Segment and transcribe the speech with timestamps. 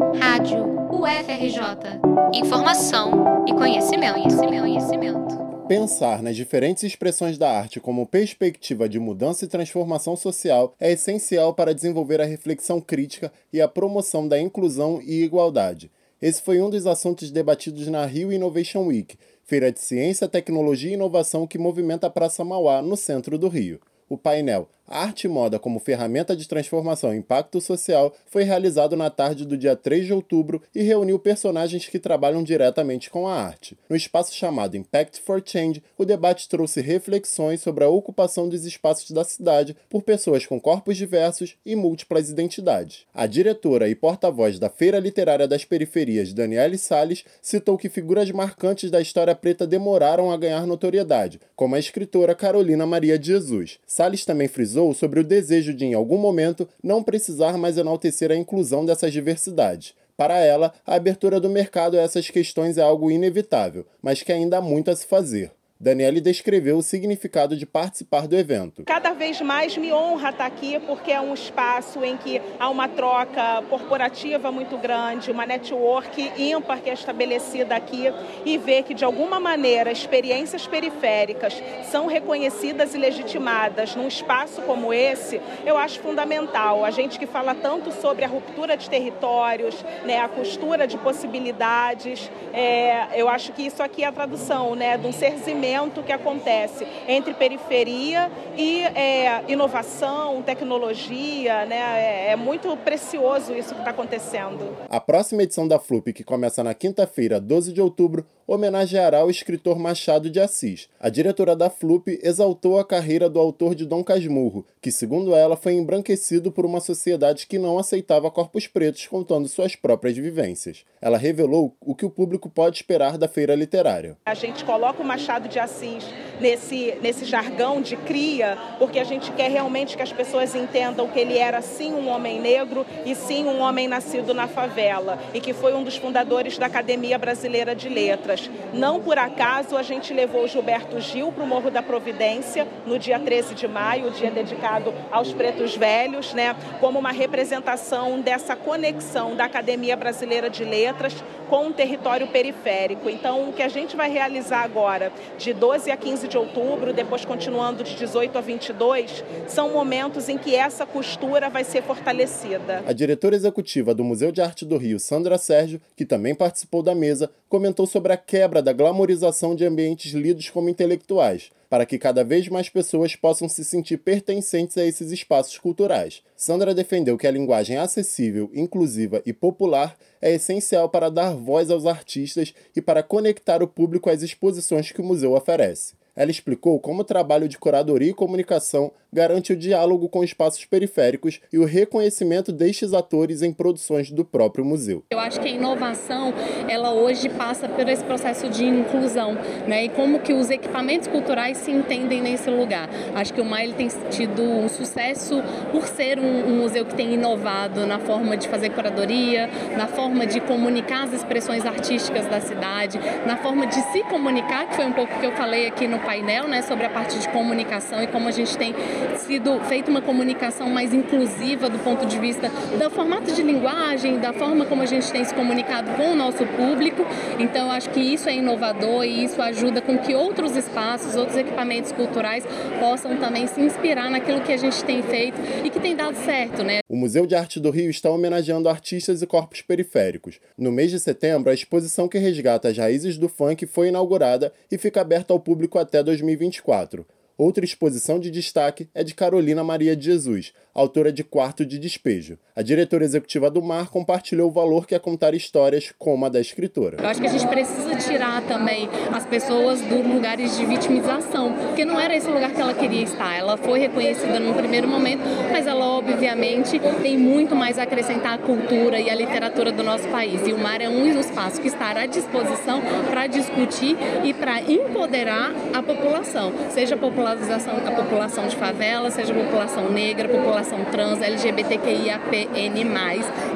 [0.00, 2.00] Rádio UFRJ.
[2.32, 5.66] Informação e conhecimento, conhecimento, conhecimento.
[5.68, 11.52] Pensar nas diferentes expressões da arte como perspectiva de mudança e transformação social é essencial
[11.52, 15.90] para desenvolver a reflexão crítica e a promoção da inclusão e igualdade.
[16.20, 20.94] Esse foi um dos assuntos debatidos na Rio Innovation Week, feira de ciência, tecnologia e
[20.94, 23.78] inovação que movimenta a Praça Mauá, no centro do Rio.
[24.08, 29.08] O painel Arte e Moda como Ferramenta de Transformação e Impacto Social foi realizado na
[29.08, 33.78] tarde do dia 3 de outubro e reuniu personagens que trabalham diretamente com a arte.
[33.88, 39.12] No espaço chamado Impact for Change, o debate trouxe reflexões sobre a ocupação dos espaços
[39.12, 43.04] da cidade por pessoas com corpos diversos e múltiplas identidades.
[43.14, 48.90] A diretora e porta-voz da Feira Literária das Periferias, Daniele Salles, citou que figuras marcantes
[48.90, 53.78] da história preta demoraram a ganhar notoriedade, como a escritora Carolina Maria de Jesus.
[53.86, 58.36] Salles também frisou sobre o desejo de, em algum momento, não precisar mais enaltecer a
[58.36, 59.94] inclusão dessas diversidades.
[60.16, 64.58] Para ela, a abertura do mercado a essas questões é algo inevitável, mas que ainda
[64.58, 65.52] há muito a se fazer.
[65.82, 68.84] Daniele descreveu o significado de participar do evento.
[68.84, 72.86] Cada vez mais me honra estar aqui porque é um espaço em que há uma
[72.86, 78.12] troca corporativa muito grande, uma network ímpar que é estabelecida aqui
[78.44, 84.92] e ver que de alguma maneira experiências periféricas são reconhecidas e legitimadas num espaço como
[84.92, 86.84] esse, eu acho fundamental.
[86.84, 92.30] A gente que fala tanto sobre a ruptura de territórios, né, a costura de possibilidades,
[92.52, 95.69] é, eu acho que isso aqui é a tradução né, de um serzimento
[96.02, 101.76] que acontece entre periferia e é, inovação, tecnologia, né?
[101.76, 104.76] É, é muito precioso isso que está acontecendo.
[104.88, 109.78] A próxima edição da FLUP, que começa na quinta-feira, 12 de outubro, homenageará o escritor
[109.78, 110.88] Machado de Assis.
[110.98, 115.56] A diretora da FLUP exaltou a carreira do autor de Dom Casmurro, que, segundo ela,
[115.56, 120.84] foi embranquecido por uma sociedade que não aceitava corpos pretos contando suas próprias vivências.
[121.00, 124.16] Ela revelou o que o público pode esperar da feira literária.
[124.26, 126.04] A gente coloca o Machado de Assis
[126.40, 131.18] nesse, nesse jargão de cria, porque a gente quer realmente que as pessoas entendam que
[131.18, 135.52] ele era sim um homem negro e sim um homem nascido na favela e que
[135.52, 138.50] foi um dos fundadores da Academia Brasileira de Letras.
[138.72, 143.18] Não por acaso a gente levou Gilberto Gil para o Morro da Providência no dia
[143.18, 149.34] 13 de maio, o dia dedicado aos pretos velhos, né, como uma representação dessa conexão
[149.36, 151.14] da Academia Brasileira de Letras
[151.50, 153.10] com o território periférico.
[153.10, 157.24] Então, o que a gente vai realizar agora, de 12 a 15 de outubro, depois
[157.24, 162.84] continuando de 18 a 22, são momentos em que essa costura vai ser fortalecida.
[162.86, 166.94] A diretora executiva do Museu de Arte do Rio, Sandra Sérgio, que também participou da
[166.94, 172.24] mesa, comentou sobre a quebra da glamorização de ambientes lidos como intelectuais para que cada
[172.24, 176.20] vez mais pessoas possam se sentir pertencentes a esses espaços culturais.
[176.36, 181.86] Sandra defendeu que a linguagem acessível, inclusiva e popular é essencial para dar voz aos
[181.86, 185.99] artistas e para conectar o público às exposições que o museu oferece.
[186.20, 191.40] Ela explicou como o trabalho de curadoria e comunicação garante o diálogo com espaços periféricos
[191.50, 195.02] e o reconhecimento destes atores em produções do próprio museu.
[195.10, 196.34] Eu acho que a inovação,
[196.68, 199.34] ela hoje passa por esse processo de inclusão,
[199.66, 199.86] né?
[199.86, 202.90] E como que os equipamentos culturais se entendem nesse lugar.
[203.14, 205.42] Acho que o MAI tem tido um sucesso
[205.72, 210.26] por ser um, um museu que tem inovado na forma de fazer curadoria, na forma
[210.26, 214.92] de comunicar as expressões artísticas da cidade, na forma de se comunicar, que foi um
[214.92, 218.26] pouco que eu falei aqui no painel, né, sobre a parte de comunicação e como
[218.26, 218.74] a gente tem
[219.16, 224.32] sido feita uma comunicação mais inclusiva do ponto de vista do formato de linguagem, da
[224.32, 227.06] forma como a gente tem se comunicado com o nosso público.
[227.38, 231.36] Então, eu acho que isso é inovador e isso ajuda com que outros espaços, outros
[231.36, 232.44] equipamentos culturais
[232.80, 236.64] possam também se inspirar naquilo que a gente tem feito e que tem dado certo,
[236.64, 236.80] né?
[236.88, 240.40] O Museu de Arte do Rio está homenageando artistas e corpos periféricos.
[240.58, 244.76] No mês de setembro, a exposição que resgata as raízes do funk foi inaugurada e
[244.76, 247.04] fica aberta ao público até 2024.
[247.40, 252.38] Outra exposição de destaque é de Carolina Maria de Jesus, autora de Quarto de Despejo.
[252.54, 256.38] A diretora executiva do Mar compartilhou o valor que é contar histórias como a da
[256.38, 256.98] escritora.
[257.00, 261.82] Eu acho que a gente precisa tirar também as pessoas dos lugares de vitimização, porque
[261.82, 263.34] não era esse lugar que ela queria estar.
[263.34, 268.38] Ela foi reconhecida num primeiro momento, mas ela obviamente tem muito mais a acrescentar à
[268.38, 270.46] cultura e à literatura do nosso país.
[270.46, 275.54] E o Mar é um espaço que estará à disposição para discutir e para empoderar
[275.72, 282.50] a população, seja a população, a população de favela, seja população negra, população trans, LGBTQIAPN+.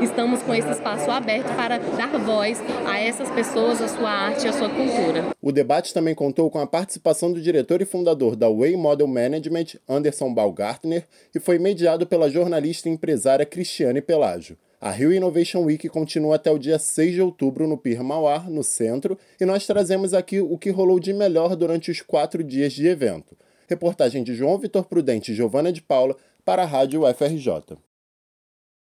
[0.00, 4.52] Estamos com esse espaço aberto para dar voz a essas pessoas, a sua arte a
[4.52, 5.24] sua cultura.
[5.42, 9.78] O debate também contou com a participação do diretor e fundador da Way Model Management,
[9.88, 14.56] Anderson Balgartner, e foi mediado pela jornalista e empresária Cristiane Pelágio.
[14.84, 18.62] A Rio Innovation Week continua até o dia 6 de outubro no Pier Mauá, no
[18.62, 22.86] centro, e nós trazemos aqui o que rolou de melhor durante os quatro dias de
[22.86, 23.34] evento.
[23.66, 26.14] Reportagem de João Vitor Prudente e Giovana de Paula
[26.44, 27.78] para a Rádio UFRJ.